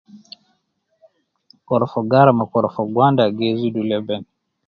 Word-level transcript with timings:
Korofo 1.67 1.99
gara 2.11 2.31
me 2.37 2.45
korofo 2.51 2.81
gwanda 2.93 3.23
gi 3.37 3.49
zidu 3.59 3.81
leben 3.89 4.23